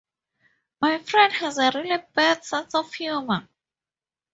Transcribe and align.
My 0.81 0.97
friend 0.97 1.31
has 1.31 1.59
a 1.59 1.71
really 1.75 2.03
bad 2.15 2.43
sense 2.43 2.73
of 2.73 2.91
humour. 2.91 3.47